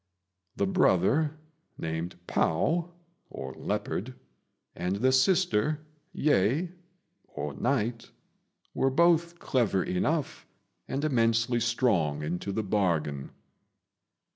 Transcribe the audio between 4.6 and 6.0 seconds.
and the sister,